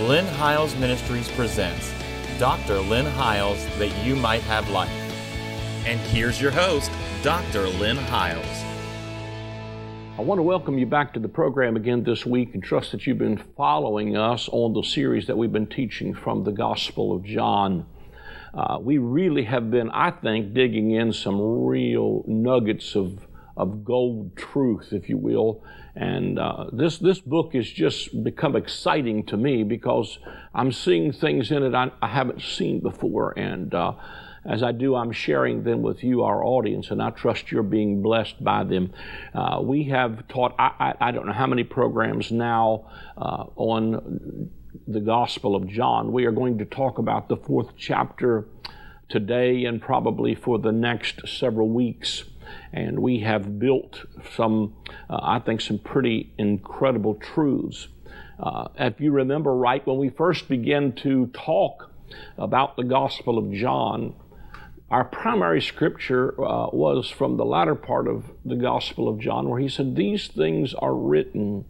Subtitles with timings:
[0.00, 1.92] Lynn Hiles Ministries presents
[2.40, 2.80] Dr.
[2.80, 4.90] Lynn Hiles That You Might Have Life.
[5.86, 6.90] And here's your host,
[7.22, 7.68] Dr.
[7.68, 8.44] Lynn Hiles.
[10.18, 13.06] I want to welcome you back to the program again this week and trust that
[13.06, 17.22] you've been following us on the series that we've been teaching from the Gospel of
[17.22, 17.86] John.
[18.52, 23.20] Uh, we really have been, I think, digging in some real nuggets of,
[23.56, 25.64] of gold truth, if you will.
[25.96, 30.18] And uh, this, this book has just become exciting to me because
[30.54, 33.38] I'm seeing things in it I, I haven't seen before.
[33.38, 33.92] And uh,
[34.44, 38.02] as I do, I'm sharing them with you, our audience, and I trust you're being
[38.02, 38.92] blessed by them.
[39.32, 44.50] Uh, we have taught, I, I, I, don't know how many programs now uh, on
[44.86, 46.12] the Gospel of John.
[46.12, 48.46] We are going to talk about the fourth chapter
[49.08, 52.24] today and probably for the next several weeks.
[52.72, 54.74] And we have built some,
[55.08, 57.88] uh, I think, some pretty incredible truths.
[58.38, 61.90] Uh, if you remember right, when we first began to talk
[62.36, 64.14] about the Gospel of John,
[64.90, 69.60] our primary scripture uh, was from the latter part of the Gospel of John, where
[69.60, 71.64] he said, These things are written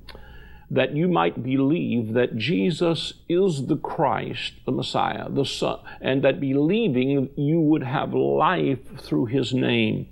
[0.71, 6.41] that you might believe that Jesus is the Christ, the Messiah, the Son, and that
[6.41, 10.09] believing you would have life through his name.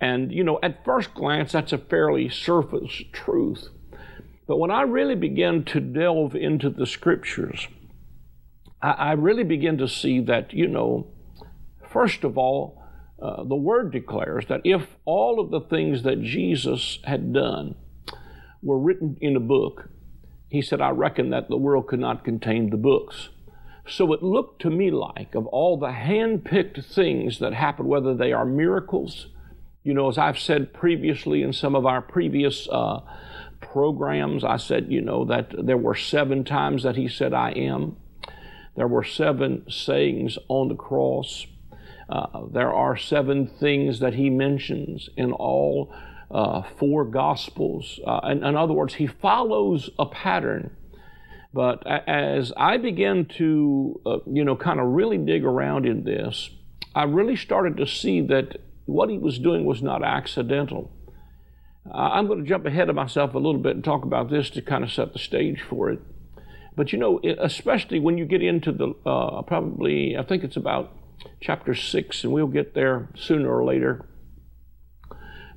[0.00, 3.68] And, you know, at first glance, that's a fairly surface truth.
[4.46, 7.68] But when I really begin to delve into the scriptures,
[8.80, 11.08] I, I really begin to see that, you know,
[11.90, 12.82] First of all,
[13.20, 17.74] uh, the Word declares that if all of the things that Jesus had done
[18.62, 19.88] were written in a book,
[20.48, 23.30] he said, I reckon that the world could not contain the books.
[23.86, 28.14] So it looked to me like, of all the hand picked things that happened, whether
[28.14, 29.28] they are miracles,
[29.88, 33.00] you know, as I've said previously in some of our previous uh,
[33.62, 37.96] programs, I said, you know, that there were seven times that he said, I am.
[38.76, 41.46] There were seven sayings on the cross.
[42.06, 45.90] Uh, there are seven things that he mentions in all
[46.30, 47.98] uh, four Gospels.
[48.06, 50.76] Uh, in, in, other words, he follows a pattern.
[51.54, 56.50] But as I began to, uh, you know, kind of really dig around in this,
[56.94, 60.90] I really started to see that what he was doing was not accidental.
[61.92, 64.62] I'm going to jump ahead of myself a little bit and talk about this to
[64.62, 66.00] kind of set the stage for it.
[66.74, 70.92] But you know, especially when you get into the uh, probably, I think it's about
[71.40, 74.06] chapter 6, and we'll get there sooner or later.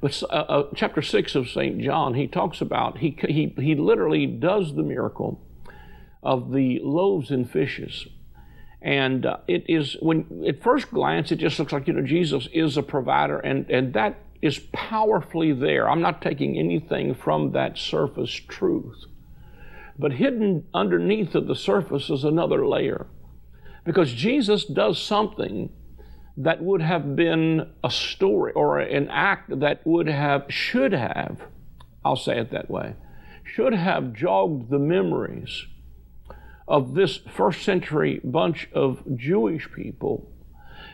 [0.01, 1.79] But uh, uh, chapter 6 of St.
[1.79, 5.41] John, he talks about, he, he, he literally does the miracle
[6.21, 8.07] of the loaves and fishes.
[8.81, 12.47] And uh, it is, when at first glance, it just looks like, you know, Jesus
[12.51, 15.87] is a provider, and, and that is powerfully there.
[15.87, 19.05] I'm not taking anything from that surface truth.
[19.99, 23.05] But hidden underneath of the surface is another layer.
[23.85, 25.71] Because Jesus does something
[26.37, 31.41] that would have been a story or an act that would have, should have,
[32.03, 32.95] I'll say it that way,
[33.43, 35.67] should have jogged the memories
[36.71, 40.31] of this first century bunch of Jewish people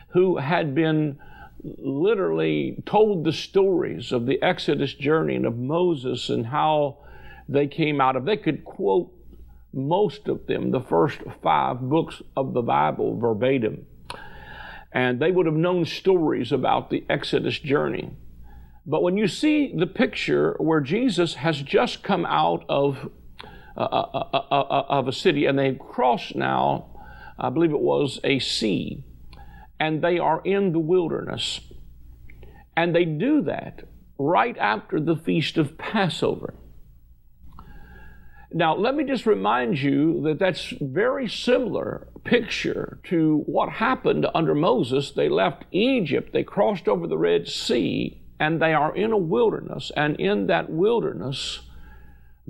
[0.08, 1.18] who had been
[1.62, 6.98] literally told the stories of the Exodus journey and of Moses and how
[7.48, 8.24] they came out of.
[8.24, 9.12] They could quote
[9.72, 13.86] most of them, the first five books of the Bible verbatim.
[14.92, 18.10] And they would have known stories about the Exodus journey.
[18.84, 23.10] But when you see the picture where Jesus has just come out of,
[23.78, 26.86] uh, uh, uh, uh, of a city and they've crossed now,
[27.38, 29.04] I believe it was a sea,
[29.78, 31.60] and they are in the wilderness.
[32.76, 33.84] And they do that
[34.18, 36.54] right after the feast of Passover.
[38.52, 44.56] Now, let me just remind you that that's very similar picture to what happened under
[44.56, 45.12] Moses.
[45.12, 49.92] They left Egypt, they crossed over the Red Sea, and they are in a wilderness.
[49.96, 51.60] And in that wilderness,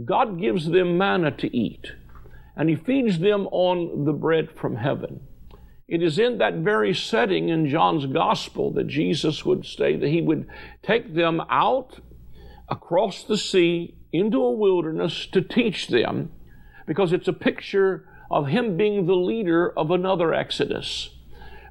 [0.04, 1.92] God gives them manna to eat,
[2.56, 5.20] and He feeds them on the bread from heaven.
[5.86, 10.20] It is in that very setting in John's gospel that Jesus would say that He
[10.20, 10.46] would
[10.82, 12.00] take them out
[12.68, 16.30] across the sea into a wilderness to teach them
[16.86, 21.10] because it's a picture of him being the leader of another exodus.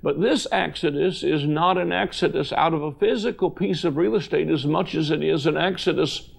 [0.04, 4.50] But this exodus is not an exodus out of a physical piece of real estate
[4.50, 6.30] as much as it is an exodus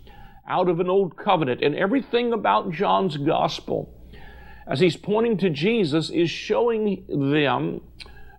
[0.49, 1.63] out of an old covenant.
[1.63, 3.95] And everything about John's gospel,
[4.67, 7.81] as he's pointing to Jesus, is showing them,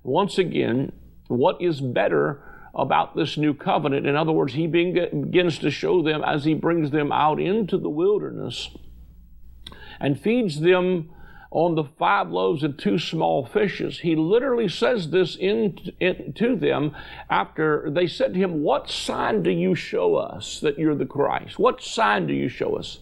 [0.03, 0.91] once again,
[1.27, 4.06] what is better about this new covenant.
[4.06, 7.89] In other words, he begins to show them as he brings them out into the
[7.89, 8.69] wilderness
[10.00, 11.09] and feeds them
[11.51, 13.99] on the five loaves and two small fishes.
[13.99, 16.95] He literally says this in, in, to them
[17.29, 21.57] after they said to him, What sign do you show us that you're the Christ?
[21.57, 22.99] What sign do you show us?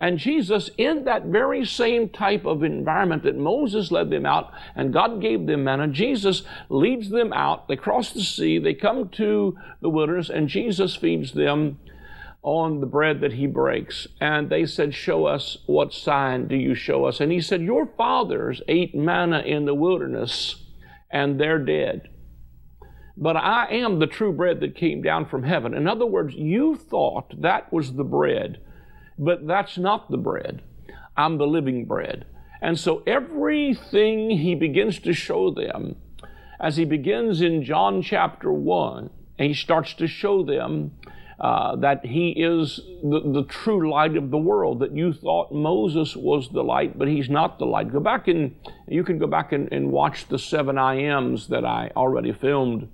[0.00, 4.92] And Jesus, in that very same type of environment that Moses led them out and
[4.92, 7.68] God gave them manna, Jesus leads them out.
[7.68, 11.78] They cross the sea, they come to the wilderness, and Jesus feeds them
[12.44, 14.06] on the bread that he breaks.
[14.20, 17.18] And they said, Show us what sign do you show us?
[17.18, 20.56] And he said, Your fathers ate manna in the wilderness,
[21.10, 22.10] and they're dead.
[23.16, 25.74] But I am the true bread that came down from heaven.
[25.74, 28.60] In other words, you thought that was the bread,
[29.18, 30.62] but that's not the bread.
[31.16, 32.26] I'm the living bread.
[32.60, 35.96] And so everything he begins to show them,
[36.60, 40.92] as he begins in John chapter 1, and he starts to show them
[41.44, 46.16] uh, that he is the, the true light of the world, that you thought Moses
[46.16, 47.92] was the light, but he's not the light.
[47.92, 48.56] Go back and
[48.88, 52.88] you can go back and, and watch the seven I ams that I already filmed.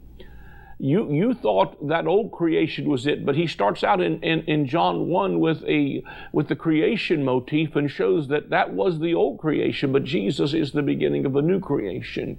[0.81, 4.67] You, you thought that old creation was it, but he starts out in, in, in
[4.67, 6.03] John 1 with, a,
[6.33, 10.73] with the creation motif and shows that that was the old creation, but Jesus is
[10.73, 12.37] the beginning of a new creation.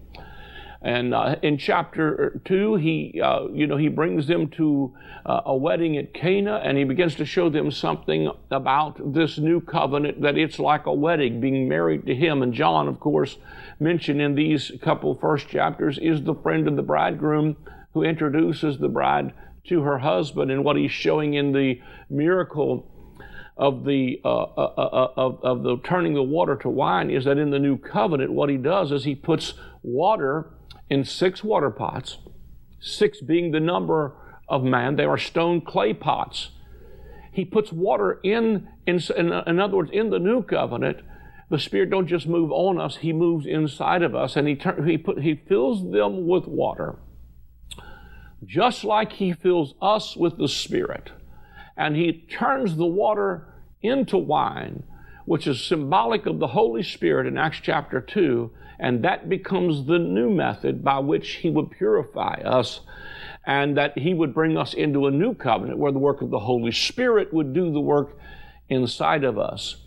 [0.83, 5.55] And uh, in chapter two, he, uh, you know, he brings them to uh, a
[5.55, 10.37] wedding at Cana, and he begins to show them something about this new covenant that
[10.37, 12.41] it's like a wedding, being married to him.
[12.41, 13.37] And John, of course,
[13.79, 17.57] mentioned in these couple first chapters, is the friend of the bridegroom
[17.93, 19.33] who introduces the bride
[19.65, 20.49] to her husband.
[20.49, 21.79] And what he's showing in the
[22.09, 22.87] miracle
[23.55, 27.25] of the uh, uh, uh, uh of, of the turning the water to wine is
[27.25, 29.53] that in the new covenant, what he does is he puts
[29.83, 30.49] water
[30.91, 32.17] in six water pots,
[32.81, 34.13] six being the number
[34.49, 34.97] of man.
[34.97, 36.49] They are stone clay pots.
[37.31, 40.97] He puts water in, in, in other words, in the new covenant.
[41.49, 44.97] The Spirit don't just move on us; He moves inside of us, and He he
[44.97, 46.97] put He fills them with water,
[48.45, 51.11] just like He fills us with the Spirit,
[51.77, 53.47] and He turns the water
[53.81, 54.83] into wine,
[55.31, 59.97] which is symbolic of the Holy Spirit in Acts chapter two, and that becomes the
[59.97, 62.81] new method by which He would purify us
[63.45, 66.39] and that He would bring us into a new covenant where the work of the
[66.39, 68.17] Holy Spirit would do the work
[68.67, 69.77] inside of us.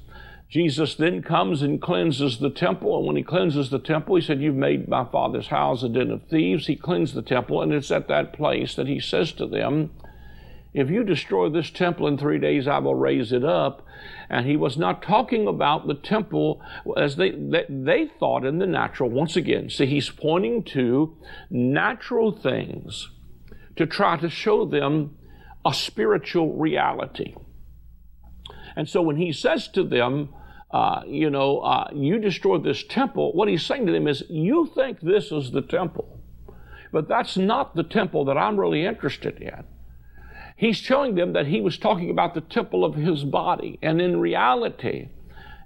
[0.48, 2.96] Jesus then comes and cleanses the temple.
[2.96, 6.10] And when he cleanses the temple, he said, You've made my father's house a den
[6.10, 6.68] of thieves.
[6.68, 9.90] He cleansed the temple, and it's at that place that he says to them,
[10.74, 13.86] If you destroy this temple in three days, I will raise it up.
[14.28, 16.60] And he was not talking about the temple
[16.96, 19.08] as they, they, they thought in the natural.
[19.08, 21.16] Once again, see, he's pointing to
[21.48, 23.08] natural things
[23.76, 25.16] to try to show them
[25.64, 27.36] a spiritual reality.
[28.76, 30.30] And so when he says to them,
[30.72, 34.68] uh, you know, uh, you destroyed this temple, what he's saying to them is, you
[34.74, 36.20] think this is the temple,
[36.90, 39.64] but that's not the temple that I'm really interested in.
[40.56, 43.78] He's showing them that he was talking about the temple of his body.
[43.82, 45.08] And in reality,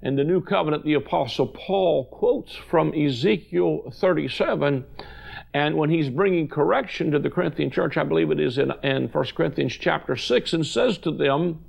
[0.03, 4.85] in the New Covenant, the Apostle Paul quotes from Ezekiel 37.
[5.53, 9.09] And when he's bringing correction to the Corinthian church, I believe it is in, in
[9.09, 11.65] 1 Corinthians chapter 6, and says to them,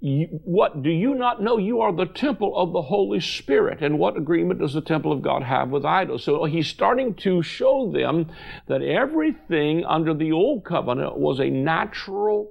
[0.00, 3.82] what do you not know you are the temple of the holy spirit?
[3.82, 6.24] And what agreement does the temple of god have with idols?
[6.24, 8.30] So he's starting to show them
[8.66, 12.50] that everything under the old covenant was a natural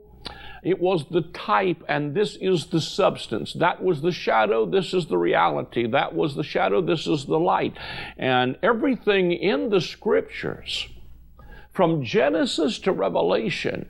[0.62, 3.54] it was the type and this is the substance.
[3.54, 5.88] That was the shadow this is the reality.
[5.88, 7.78] That was the shadow this is the light.
[8.18, 10.90] And everything in the scriptures
[11.72, 13.90] from genesis to revelation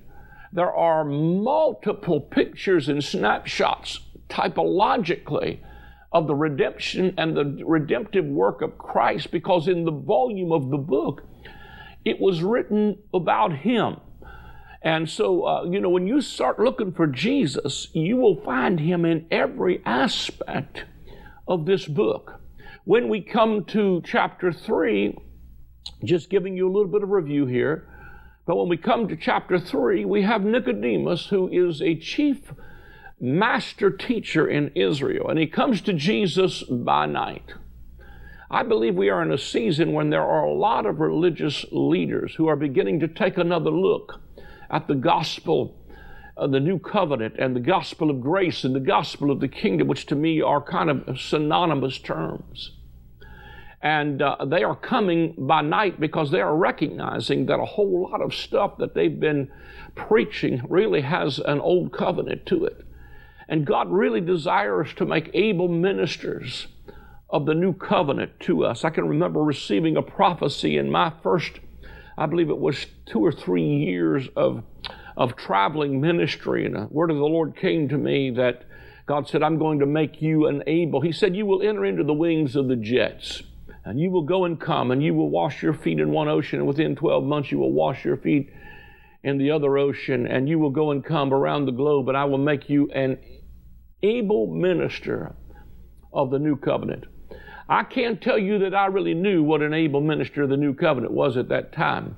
[0.52, 5.60] there are multiple pictures and snapshots typologically
[6.12, 10.78] of the redemption and the redemptive work of Christ because in the volume of the
[10.78, 11.24] book,
[12.04, 13.98] it was written about Him.
[14.82, 19.06] And so, uh, you know, when you start looking for Jesus, you will find Him
[19.06, 20.86] in every aspect
[21.48, 22.42] of this book.
[22.86, 25.16] When we come to chapter 3,
[26.06, 27.89] just giving you a little bit of review here,
[28.50, 32.52] but when we come to chapter 3, we have Nicodemus, who is a chief
[33.20, 37.54] master teacher in Israel, and he comes to Jesus by night.
[38.50, 42.34] I believe we are in a season when there are a lot of religious leaders
[42.34, 44.20] who are beginning to take another look
[44.72, 45.76] at the gospel
[46.36, 49.88] of the new covenant and the gospel of grace and the gospel of the kingdom,
[49.88, 52.79] which to me are kind of synonymous terms.
[53.82, 58.22] And uh, they are coming by night because they are recognizing that a whole lot
[58.22, 59.50] of stuff that they've been
[59.96, 62.86] preaching really has an old covenant to it.
[63.48, 66.68] And God really desires to make able ministers
[67.30, 68.84] of the new covenant to us.
[68.84, 71.60] I can remember receiving a prophecy in my first,
[72.18, 74.64] I believe it was two or three years of,
[75.16, 78.64] of traveling ministry, and a word of the Lord came to me that
[79.06, 81.02] God said, I'm going to make you an able.
[81.02, 83.42] He said, You will enter into the wings of the jets,
[83.86, 86.60] and you will go and come, and you will wash your feet in one ocean,
[86.60, 88.52] and within 12 months you will wash your feet
[89.24, 92.26] in the other ocean, and you will go and come around the globe, and I
[92.26, 93.18] will make you an
[94.02, 95.36] able minister
[96.14, 97.06] of the new covenant.
[97.68, 100.74] I can't tell you that I really knew what an able minister of the new
[100.74, 102.18] covenant was at that time,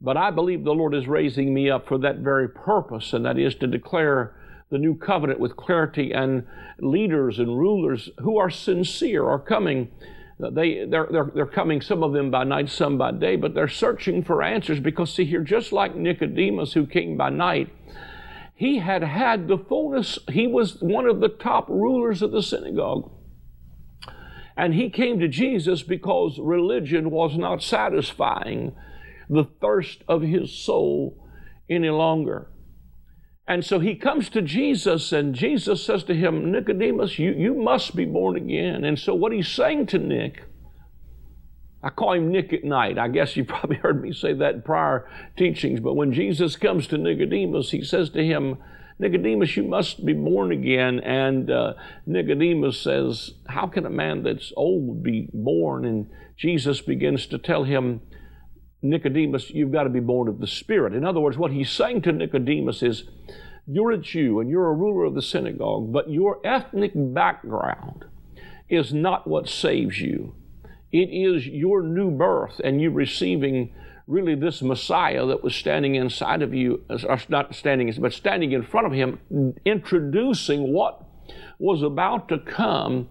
[0.00, 3.38] but I believe the Lord is raising me up for that very purpose, and that
[3.38, 4.36] is to declare
[4.70, 6.46] the new covenant with clarity, and
[6.78, 9.90] leaders and rulers who are sincere are coming
[10.38, 13.68] they, they're, they're, they're coming, some of them by night, some by day, but they're
[13.68, 17.70] searching for answers because, see here, just like Nicodemus who came by night,
[18.54, 23.10] he had had the fullness, he was one of the top rulers of the synagogue.
[24.56, 28.74] And he came to Jesus because religion was not satisfying
[29.28, 31.20] the thirst of his soul
[31.68, 32.48] any longer.
[33.46, 37.94] And so he comes to Jesus, and Jesus says to him, Nicodemus, you, you must
[37.94, 38.84] be born again.
[38.84, 40.44] And so what he's saying to Nick,
[41.82, 42.96] I call him Nick at night.
[42.96, 46.86] I guess you probably heard me say that in prior teachings, but when Jesus comes
[46.86, 48.56] to Nicodemus, he says to him,
[48.98, 51.00] Nicodemus, you must be born again.
[51.00, 51.74] And uh,
[52.06, 55.84] Nicodemus says, How can a man that's old be born?
[55.84, 58.00] And Jesus begins to tell him,
[58.84, 60.94] Nicodemus, you've got to be born of the Spirit.
[60.94, 63.04] In other words, what he's saying to Nicodemus is,
[63.66, 68.04] you're a Jew and you're a ruler of the synagogue, but your ethnic background
[68.68, 70.34] is not what saves you.
[70.92, 73.74] It is your new birth and you receiving
[74.06, 78.62] really this Messiah that was standing inside of you, or not standing, but standing in
[78.62, 79.18] front of him,
[79.64, 81.02] introducing what
[81.58, 83.08] was about to come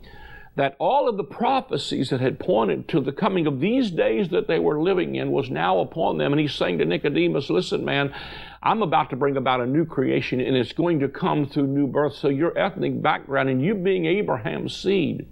[0.56, 4.48] that all of the prophecies that had pointed to the coming of these days that
[4.48, 6.32] they were living in was now upon them.
[6.32, 8.14] And he's saying to Nicodemus, listen, man,
[8.62, 11.88] I'm about to bring about a new creation and it's going to come through new
[11.88, 12.16] birth.
[12.16, 15.28] So your ethnic background and you being Abraham's seed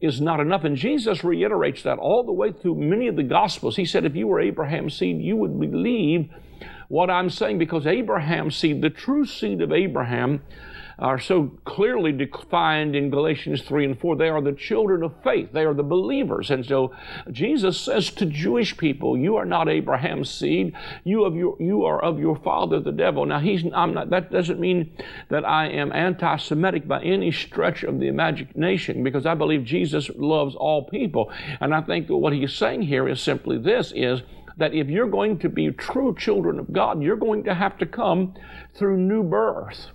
[0.00, 0.64] is not enough.
[0.64, 3.76] And Jesus reiterates that all the way through many of the Gospels.
[3.76, 6.28] He said, if you were Abraham's seed, you would believe
[6.88, 10.42] what I'm saying because Abraham's seed, the true seed of Abraham,
[11.02, 14.16] are so clearly defined in Galatians 3 and 4.
[14.16, 15.48] They are the children of faith.
[15.52, 16.50] They are the believers.
[16.50, 16.94] And so
[17.30, 20.74] Jesus says to Jewish people, you are not Abraham's seed.
[21.02, 23.26] You, of your, you are of your father, the devil.
[23.26, 24.96] Now, he's, I'm not, that doesn't mean
[25.28, 30.54] that I am anti-Semitic by any stretch of the imagination because I believe Jesus loves
[30.54, 31.32] all people.
[31.60, 34.22] And I think that what he's saying here is simply this is,
[34.58, 37.86] that if you're going to be true children of God, you're going to have to
[37.86, 38.34] come
[38.74, 39.86] through new birth.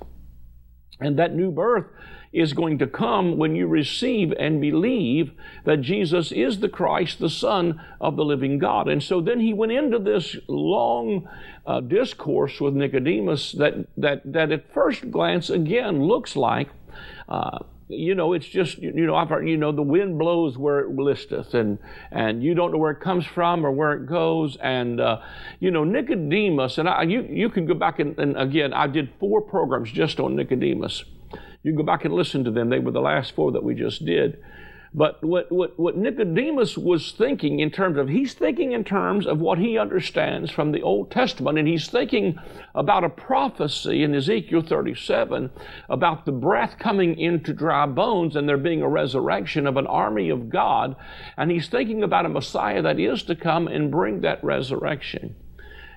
[0.99, 1.85] And that new birth
[2.33, 5.31] is going to come when you receive and believe
[5.65, 8.87] that Jesus is the Christ, the Son of the living God.
[8.87, 11.27] And so then he went into this long
[11.65, 16.69] uh, discourse with Nicodemus that, that, that at first glance, again, looks like.
[17.29, 17.59] Uh,
[17.89, 21.79] you know, it's just, you know, you know, the wind blows where it listeth, and,
[22.11, 24.57] and you don't know where it comes from or where it goes.
[24.61, 25.21] And, uh,
[25.59, 29.09] you know, Nicodemus, and I, you, you can go back and, and again, I did
[29.19, 31.05] four programs just on Nicodemus.
[31.63, 32.69] You can go back and listen to them.
[32.69, 34.37] They were the last four that we just did.
[34.93, 39.39] But what, what, what Nicodemus was thinking in terms of, he's thinking in terms of
[39.39, 42.39] what he understands from the Old Testament, and he's thinking
[42.73, 45.49] about a prophecy in Ezekiel 37
[45.89, 50.29] about the breath coming into dry bones and there being a resurrection of an army
[50.29, 50.95] of God.
[51.35, 55.35] And he's thinking about a Messiah that is to come and bring that resurrection.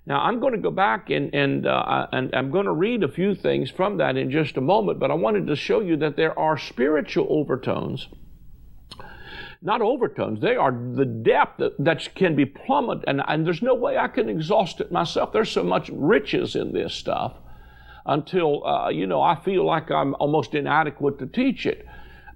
[0.06, 3.08] Now, I'm going to go back and, and, uh, and I'm going to read a
[3.08, 6.16] few things from that in just a moment, but I wanted to show you that
[6.16, 8.08] there are spiritual overtones
[9.62, 10.40] not overtones.
[10.40, 14.08] They are the depth that, that can be plummeted, and, and there's no way I
[14.08, 15.32] can exhaust it myself.
[15.32, 17.34] There's so much riches in this stuff
[18.06, 21.86] until, uh, you know, I feel like I'm almost inadequate to teach it.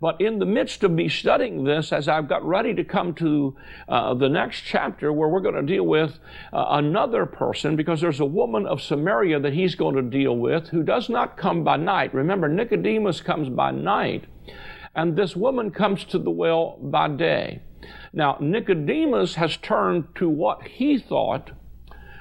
[0.00, 3.56] But in the midst of me studying this, as I've got ready to come to
[3.88, 6.18] uh, the next chapter where we're going to deal with
[6.52, 10.68] uh, another person, because there's a woman of Samaria that he's going to deal with
[10.68, 12.12] who does not come by night.
[12.12, 14.24] Remember, Nicodemus comes by night
[14.94, 17.60] and this woman comes to the well by day.
[18.12, 21.50] Now, Nicodemus has turned to what he thought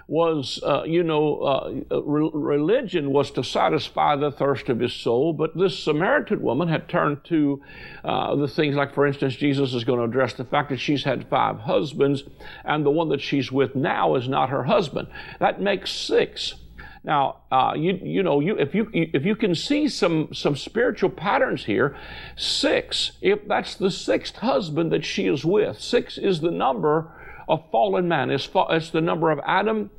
[0.07, 5.33] was, uh, you know, uh, re- religion was to satisfy the thirst of his soul,
[5.33, 7.61] but this Samaritan woman had turned to
[8.03, 11.05] uh, the things like, for instance, Jesus is going to address the fact that she's
[11.05, 12.23] had five husbands,
[12.65, 15.07] and the one that she's with now is not her husband.
[15.39, 16.55] That makes six.
[17.03, 21.09] Now, uh, you you know, you if you if you can see some some spiritual
[21.09, 21.97] patterns here,
[22.37, 23.13] six.
[23.21, 27.11] If that's the sixth husband that she is with, six is the number
[27.47, 28.31] of fallen man.
[28.31, 29.89] It's, it's the number of Adam,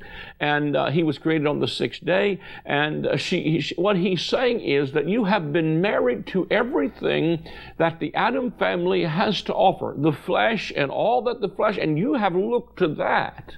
[0.40, 2.40] and uh, he was created on the sixth day.
[2.64, 7.46] And uh, she, she, what he's saying is that you have been married to everything
[7.76, 11.98] that the Adam family has to offer, the flesh and all that the flesh, and
[11.98, 13.56] you have looked to that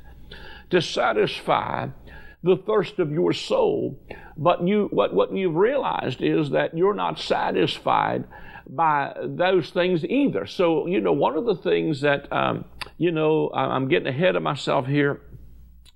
[0.70, 1.86] to satisfy
[2.46, 4.00] the thirst of your soul.
[4.36, 8.24] But you, what, what you've realized is that you're not satisfied
[8.68, 10.46] by those things either.
[10.46, 12.64] So, you know, one of the things that, um,
[12.98, 15.20] you know, I'm getting ahead of myself here,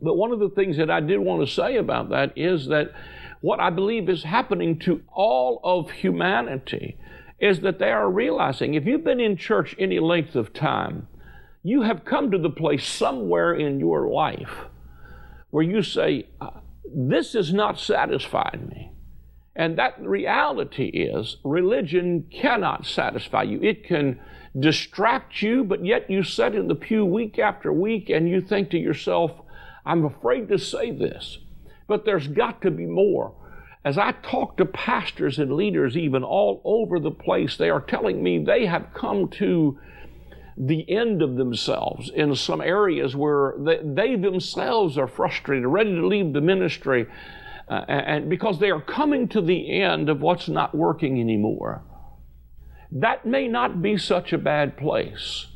[0.00, 2.92] but one of the things that I did want to say about that is that
[3.40, 6.98] what I believe is happening to all of humanity
[7.38, 11.08] is that they are realizing if you've been in church any length of time,
[11.62, 14.66] you have come to the place somewhere in your life
[15.50, 16.50] where you say, uh,
[16.84, 18.92] This has not satisfied me.
[19.54, 23.60] And that reality is religion cannot satisfy you.
[23.62, 24.20] It can
[24.58, 28.70] distract you, but yet you sit in the pew week after week and you think
[28.70, 29.32] to yourself,
[29.84, 31.38] I'm afraid to say this,
[31.86, 33.34] but there's got to be more.
[33.84, 38.22] As I talk to pastors and leaders, even all over the place, they are telling
[38.22, 39.78] me they have come to
[40.62, 46.06] the end of themselves in some areas where they, they themselves are frustrated, ready to
[46.06, 47.06] leave the ministry,
[47.68, 51.82] uh, and because they are coming to the end of what's not working anymore.
[52.92, 55.46] That may not be such a bad place.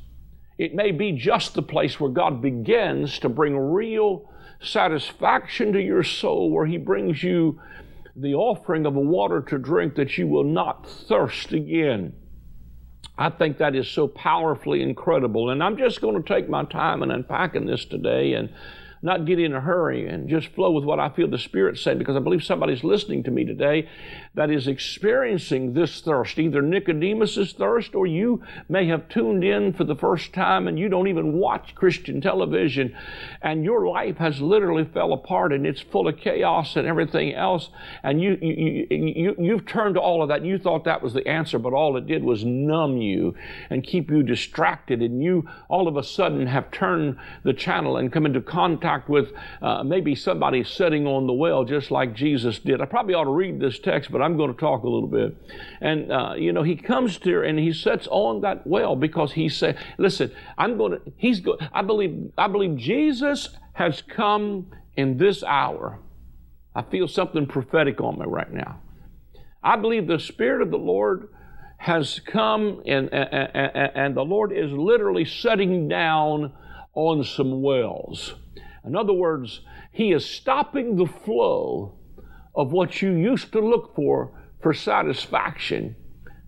[0.56, 4.30] It may be just the place where God begins to bring real
[4.60, 7.60] satisfaction to your soul, where He brings you
[8.16, 12.14] the offering of a water to drink that you will not thirst again.
[13.16, 15.50] I think that is so powerfully incredible.
[15.50, 18.48] And I'm just going to take my time in unpacking this today and
[19.04, 21.98] not get in a hurry and just flow with what I feel the Spirit saying
[21.98, 23.86] because I believe somebody's listening to me today
[24.34, 29.84] that is experiencing this thirst, either Nicodemus's thirst or you may have tuned in for
[29.84, 32.96] the first time and you don't even watch Christian television
[33.42, 37.68] and your life has literally fell apart and it's full of chaos and everything else.
[38.02, 40.38] And you, you, you, you, have turned to all of that.
[40.38, 43.34] And you thought that was the answer but all it did was numb you
[43.68, 45.02] and keep you distracted.
[45.02, 49.08] And you all of a sudden have turned the channel and come into contact contact
[49.08, 52.80] with uh, maybe somebody sitting on the well just like Jesus did.
[52.80, 55.36] I probably ought to read this text, but I'm going to talk a little bit.
[55.80, 59.48] And, uh, you know, he comes to and he sits on that well because he
[59.48, 65.18] said, listen, I'm going to, he's go, I believe, I believe Jesus has come in
[65.18, 65.98] this hour.
[66.74, 68.80] I feel something prophetic on me right now.
[69.62, 71.28] I believe the Spirit of the Lord
[71.78, 76.52] has come and, and, and the Lord is literally setting down
[76.94, 78.34] on some wells.
[78.84, 79.60] In other words,
[79.92, 81.94] He is stopping the flow
[82.54, 85.96] of what you used to look for for satisfaction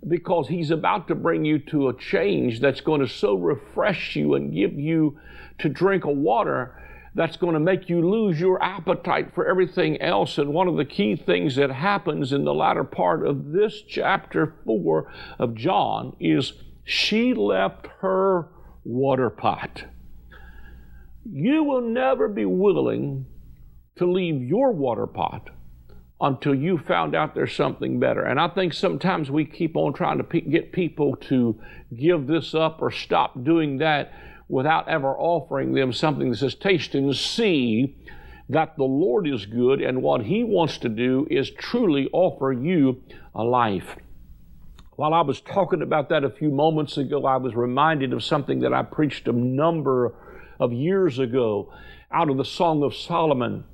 [0.07, 4.35] because He's about to bring you to a change that's going to so refresh you
[4.35, 5.19] and give you
[5.59, 6.83] to drink a water
[7.15, 10.37] that's going to make you lose your appetite for everything else.
[10.37, 14.55] And one of the key things that happens in the latter part of this chapter
[14.67, 16.53] 4 of John is
[16.85, 18.49] she left her
[18.85, 19.85] water pot
[21.33, 23.27] you will never be willing
[23.97, 25.51] to leave your water pot
[26.21, 28.23] until you found out there's something better.
[28.23, 31.61] And I think sometimes we keep on trying to get people to
[31.95, 34.13] give this up or stop doing that
[34.49, 37.97] without ever offering them something that says, Taste and see
[38.49, 43.03] that the Lord is good, and what He wants to do is truly offer you
[43.35, 43.97] a life.
[44.95, 48.61] While I was talking about that a few moments ago, I was reminded of something
[48.61, 50.15] that I preached a number
[50.59, 51.73] of years ago
[52.11, 53.65] out of the Song of Solomon,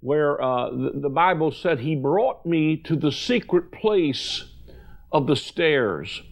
[0.00, 4.44] where uh, the, the Bible said, He brought me to the secret place
[5.10, 6.22] of the stairs.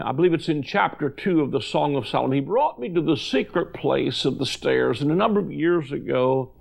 [0.00, 2.36] I believe it's in chapter 2 of the Song of Solomon.
[2.36, 5.02] He brought me to the secret place of the stairs.
[5.02, 6.52] And a number of years ago,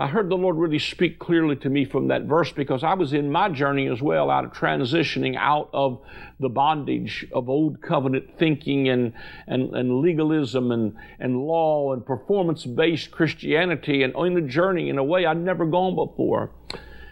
[0.00, 3.12] I heard the Lord really speak clearly to me from that verse because I was
[3.12, 6.00] in my journey as well, out of transitioning out of
[6.38, 9.12] the bondage of old covenant thinking and,
[9.48, 14.98] and, and legalism and, and law and performance based Christianity and on a journey in
[14.98, 16.52] a way I'd never gone before.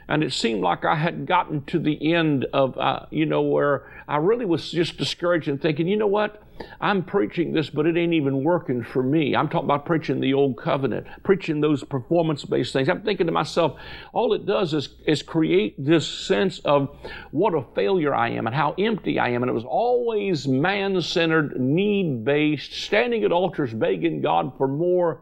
[0.09, 3.96] and it seemed like I had gotten to the end of, uh, you know, where
[4.09, 6.43] I really was just discouraged and thinking, you know what?
[6.81, 9.35] I'm preaching this, but it ain't even working for me.
[9.35, 12.89] I'm talking about preaching the old covenant, preaching those performance based things.
[12.89, 13.79] I'm thinking to myself,
[14.13, 16.97] all it does is, is create this sense of
[17.31, 19.43] what a failure I am and how empty I am.
[19.43, 25.21] And it was always man centered, need based, standing at altars begging God for more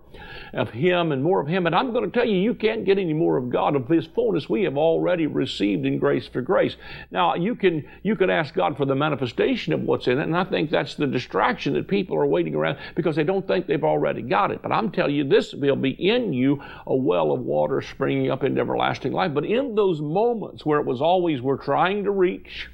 [0.52, 1.66] of Him and more of Him.
[1.66, 4.06] And I'm going to tell you, you can't get any more of God of His
[4.06, 6.76] fullness we have already received in grace for grace.
[7.10, 10.36] Now, you can, you can ask God for the manifestation of what's in it, and
[10.36, 13.84] I think that's the distraction that people are waiting around because they don't think they've
[13.84, 14.62] already got it.
[14.62, 18.44] But I'm telling you, this will be in you a well of water springing up
[18.44, 19.34] into everlasting life.
[19.34, 22.68] But in those moments where it was always we're trying to reach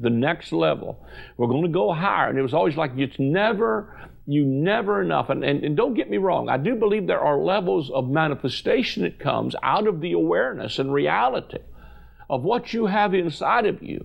[0.00, 1.04] the next level,
[1.36, 5.28] we're going to go higher, and it was always like it's never you never enough.
[5.28, 9.02] And, and, and, don't get me wrong, I do believe there are levels of manifestation
[9.02, 11.58] that comes out of the awareness and reality
[12.30, 14.04] of what you have inside of you.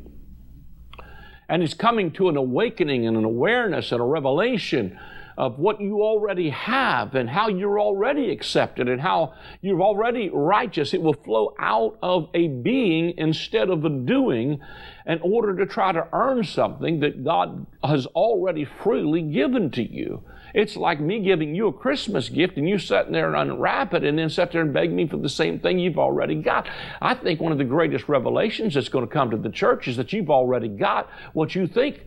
[1.50, 4.98] And it's coming to an awakening and an awareness and a revelation
[5.40, 10.94] of what you already have and how you're already accepted and how you're already righteous.
[10.94, 14.60] It will flow out of a being instead of a doing
[15.08, 20.24] in order to try to earn something that God has already freely given to you.
[20.54, 24.04] It's like me giving you a Christmas gift and you sitting there and unwrap it
[24.04, 26.68] and then sit there and beg me for the same thing you've already got.
[27.02, 29.98] I think one of the greatest revelations that's going to come to the church is
[29.98, 32.06] that you've already got what you think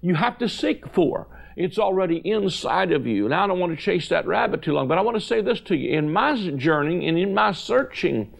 [0.00, 1.28] you have to seek for.
[1.56, 3.28] It's already inside of you.
[3.28, 5.40] Now, I don't want to chase that rabbit too long, but I want to say
[5.40, 5.98] this to you.
[5.98, 8.32] In my journey and in my searching,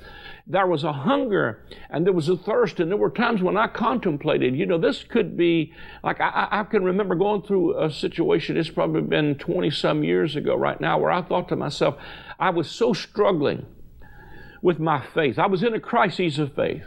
[0.48, 3.66] there was a hunger and there was a thirst, and there were times when I
[3.66, 8.56] contemplated, you know, this could be like I, I can remember going through a situation,
[8.56, 11.96] it's probably been 20 some years ago right now, where I thought to myself,
[12.38, 13.66] I was so struggling
[14.62, 15.38] with my faith.
[15.38, 16.84] I was in a crisis of faith.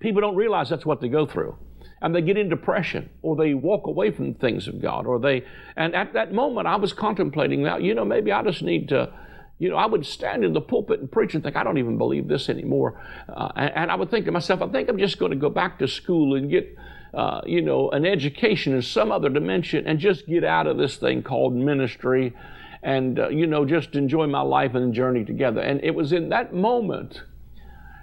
[0.00, 1.56] People don't realize that's what they go through
[2.02, 5.44] and they get in depression or they walk away from things of God or they
[5.76, 9.10] and at that moment I was contemplating that you know maybe I just need to
[9.58, 11.98] you know I would stand in the pulpit and preach and think I don't even
[11.98, 15.18] believe this anymore uh, and, and, I would think to myself I think I'm just
[15.18, 16.76] going to go back to school and get
[17.14, 20.96] uh, you know an education in some other dimension and just get out of this
[20.96, 22.34] thing called ministry
[22.82, 26.28] and uh, you know just enjoy my life and journey together and it was in
[26.28, 27.22] that moment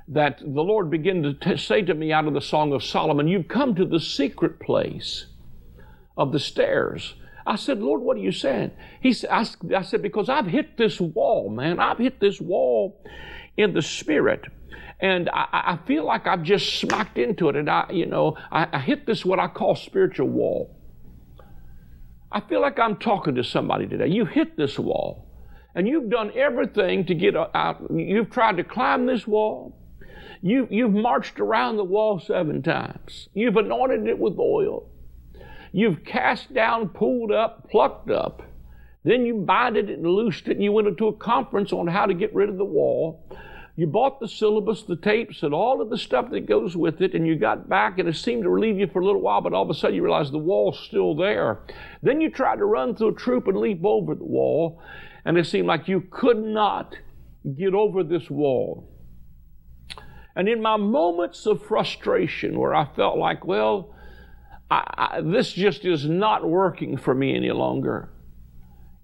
[0.08, 3.28] that the Lord began to t- say to me out of the Song of Solomon,
[3.28, 5.28] You've come to the secret place
[6.18, 7.16] of the stairs.
[7.46, 8.72] I said, Lord, what are you saying?
[9.02, 11.80] He said, I, I said, because I've hit this wall, man.
[11.80, 13.04] I've hit this wall
[13.58, 14.46] in the spirit.
[15.00, 17.56] And I, I feel like I've just smacked into it.
[17.56, 20.80] And I, you know, I, I hit this what I call spiritual wall.
[22.32, 24.08] I feel like I'm talking to somebody today.
[24.08, 25.28] You hit this wall.
[25.76, 27.84] And you've done everything to get out.
[27.94, 29.76] You've tried to climb this wall.
[30.42, 33.30] You, you've marched around the wall seven times.
[33.34, 34.90] You've anointed it with oil.
[35.76, 38.44] You've cast down, pulled up, plucked up.
[39.04, 42.06] Then you binded it and loosed it, and you went into a conference on how
[42.06, 43.28] to get rid of the wall.
[43.76, 47.16] You bought the syllabus, the tapes, and all of the stuff that goes with it,
[47.16, 49.52] and you got back, and it seemed to relieve you for a little while, but
[49.52, 51.64] all of a sudden you realized the wall's still there.
[52.04, 54.80] Then you tried to run through a troop and leap over the wall,
[55.26, 56.96] and it seemed like you could not
[57.58, 58.90] get over this wall.
[60.36, 63.96] And in my moments of frustration where I felt like, well,
[64.74, 68.10] I, I, this just is not working for me any longer,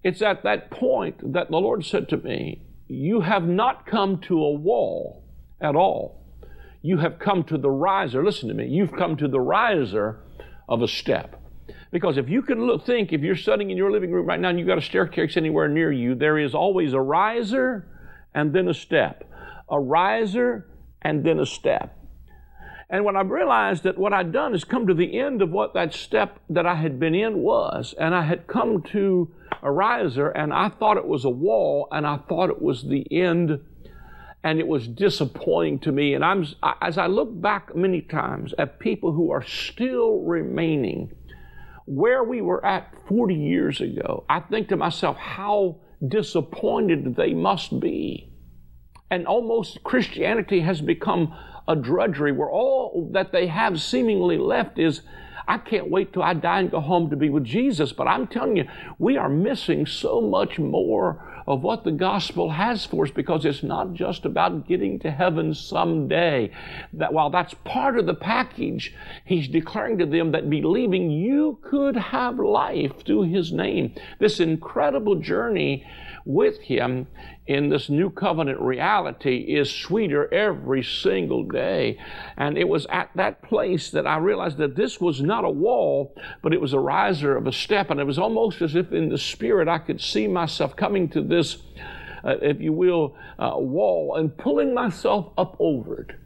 [0.02, 4.42] it's at that point that the Lord said to me, You have not come to
[4.42, 5.24] a wall
[5.60, 6.26] at all.
[6.82, 8.24] You have come to the riser.
[8.24, 8.66] Listen to me.
[8.66, 10.20] You've come to the riser
[10.68, 11.36] of a step.
[11.92, 14.48] Because if you can look, think, if you're sitting in your living room right now
[14.48, 17.86] and you've got a staircase anywhere near you, there is always a riser
[18.34, 19.24] and then a step.
[19.68, 20.68] A riser
[21.02, 21.99] and then a step.
[22.90, 25.74] And when I realized that what I'd done is come to the end of what
[25.74, 29.30] that step that I had been in was, and I had come to
[29.62, 33.06] a riser, and I thought it was a wall, and I thought it was the
[33.12, 33.60] end,
[34.42, 36.14] and it was disappointing to me.
[36.14, 36.44] And I'm,
[36.82, 41.12] as I look back many times at people who are still remaining
[41.86, 47.78] where we were at 40 years ago, I think to myself, how disappointed they must
[47.78, 48.30] be
[49.10, 51.36] and almost Christianity has become
[51.70, 55.02] a drudgery where all that they have seemingly left is,
[55.46, 57.92] I can't wait till I die and go home to be with Jesus.
[57.92, 58.64] But I'm telling you,
[58.98, 63.62] we are missing so much more of what the gospel has for us because it's
[63.62, 66.50] not just about getting to heaven someday.
[66.92, 71.96] That while that's part of the package, he's declaring to them that believing you could
[71.96, 73.94] have life through his name.
[74.18, 75.86] This incredible journey
[76.24, 77.06] with Him
[77.46, 81.98] in this new covenant reality is sweeter every single day.
[82.36, 86.14] And it was at that place that I realized that this was not a wall,
[86.42, 87.90] but it was a riser of a step.
[87.90, 91.22] And it was almost as if in the spirit I could see myself coming to
[91.22, 91.58] this,
[92.24, 96.16] uh, if you will, uh, wall and pulling myself up over it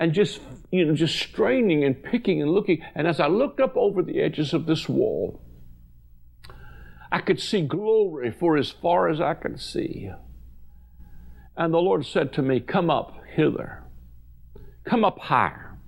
[0.00, 0.40] and just
[0.72, 4.20] you know just straining and picking and looking and as i looked up over the
[4.20, 5.40] edges of this wall
[7.12, 10.10] I could see glory for as far as I could see.
[11.56, 13.82] And the Lord said to me, Come up hither,
[14.84, 15.78] come up higher.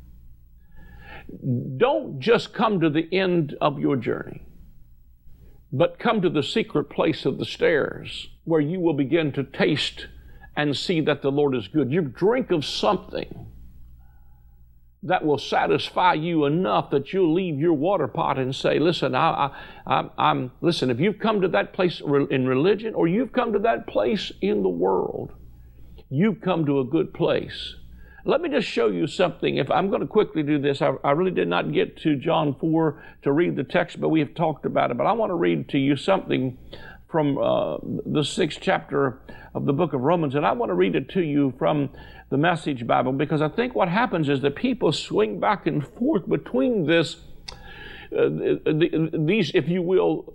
[1.76, 4.42] Don't just come to the end of your journey,
[5.72, 10.08] but come to the secret place of the stairs where you will begin to taste
[10.56, 11.90] and see that the Lord is good.
[11.90, 13.46] You drink of something
[15.02, 19.50] that will satisfy you enough that you'll leave your water pot and say, "Listen, I,
[19.86, 20.90] I, I'm listen.
[20.90, 24.62] If you've come to that place in religion, or you've come to that place in
[24.62, 25.32] the world,
[26.08, 27.76] you've come to a good place."
[28.24, 29.56] Let me just show you something.
[29.56, 32.54] If I'm going to quickly do this, I, I really did not get to John
[32.54, 34.96] 4 to read the text, but we have talked about it.
[34.96, 36.56] But I want to read to you something
[37.12, 39.20] from uh, the sixth chapter
[39.54, 41.90] of the book of Romans, and I want to read it to you from
[42.30, 46.26] the Message Bible because I think what happens is that people swing back and forth
[46.26, 47.16] between this
[48.18, 48.28] uh,
[49.12, 50.34] these, if you will,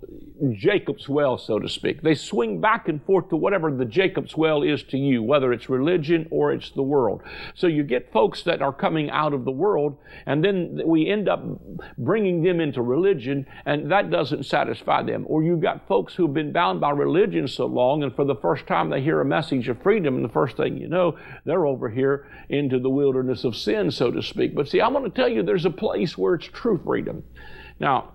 [0.52, 2.02] Jacob's well, so to speak.
[2.02, 5.68] They swing back and forth to whatever the Jacob's well is to you, whether it's
[5.68, 7.22] religion or it's the world.
[7.54, 9.96] So you get folks that are coming out of the world,
[10.26, 11.42] and then we end up
[11.96, 15.24] bringing them into religion, and that doesn't satisfy them.
[15.28, 18.66] Or you've got folks who've been bound by religion so long, and for the first
[18.66, 21.88] time they hear a message of freedom, and the first thing you know, they're over
[21.88, 24.54] here into the wilderness of sin, so to speak.
[24.54, 27.24] But see, I want to tell you there's a place where it's true freedom.
[27.80, 28.12] Now,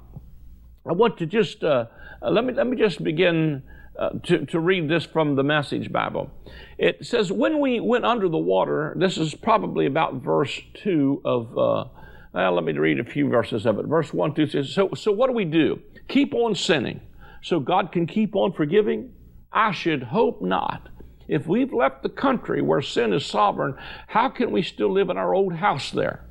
[0.86, 1.86] I want to just uh,
[2.24, 3.64] uh, let me let me just begin
[4.00, 6.32] uh, to, to read this from the Message Bible.
[6.78, 11.58] It says, "When we went under the water, this is probably about verse two of."
[11.58, 11.86] Uh,
[12.34, 13.86] well, let me read a few verses of it.
[13.86, 15.80] Verse one, two says, "So, so what do we do?
[16.08, 17.02] Keep on sinning,
[17.42, 19.14] so God can keep on forgiving?
[19.52, 20.90] I should hope not."
[21.28, 23.76] If we've left the country where sin is sovereign,
[24.08, 26.26] how can we still live in our old house there?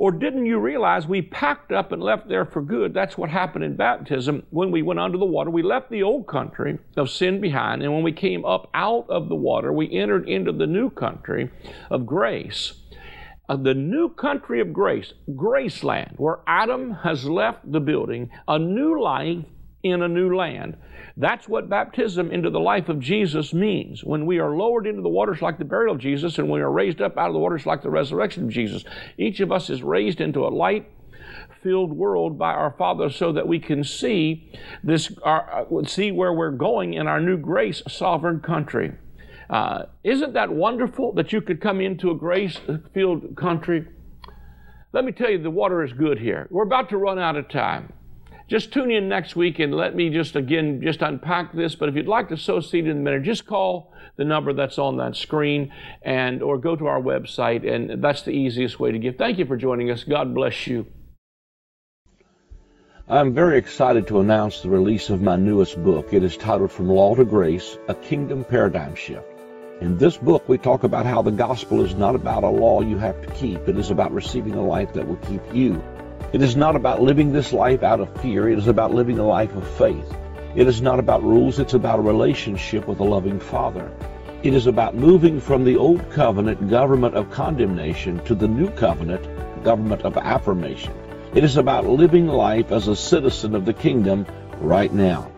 [0.00, 2.94] Or didn't you realize we packed up and left there for good?
[2.94, 4.44] That's what happened in baptism.
[4.48, 7.92] When we went under the water, we left the old country of sin behind, and
[7.92, 11.50] when we came up out of the water, we entered into the new country
[11.90, 12.72] of grace.
[13.46, 19.02] Uh, the new country of grace, Graceland, where Adam has left the building, a new
[19.02, 19.44] life
[19.82, 20.78] in a new land.
[21.20, 24.02] That's what baptism into the life of Jesus means.
[24.02, 26.72] When we are lowered into the waters like the burial of Jesus, and we are
[26.72, 28.84] raised up out of the waters like the resurrection of Jesus,
[29.18, 30.90] each of us is raised into a light
[31.62, 34.50] filled world by our Father so that we can see
[34.82, 38.90] this, our, uh, see where we're going in our new grace sovereign country.
[39.50, 42.58] Uh, isn't that wonderful that you could come into a grace
[42.94, 43.86] filled country?
[44.94, 46.48] Let me tell you, the water is good here.
[46.50, 47.92] We're about to run out of time.
[48.50, 51.76] Just tune in next week and let me just again just unpack this.
[51.76, 54.76] But if you'd like to sow seed in a minute, just call the number that's
[54.76, 58.98] on that screen and or go to our website and that's the easiest way to
[58.98, 59.14] give.
[59.14, 60.02] Thank you for joining us.
[60.02, 60.84] God bless you.
[63.08, 66.12] I'm very excited to announce the release of my newest book.
[66.12, 69.26] It is titled From Law to Grace, A Kingdom Paradigm Shift.
[69.80, 72.98] In this book, we talk about how the gospel is not about a law you
[72.98, 73.68] have to keep.
[73.68, 75.80] It is about receiving a life that will keep you
[76.32, 78.48] it is not about living this life out of fear.
[78.48, 80.16] It is about living a life of faith.
[80.54, 81.58] It is not about rules.
[81.58, 83.90] It's about a relationship with a loving Father.
[84.42, 89.26] It is about moving from the old covenant government of condemnation to the new covenant
[89.64, 90.94] government of affirmation.
[91.34, 94.24] It is about living life as a citizen of the kingdom
[94.60, 95.30] right now.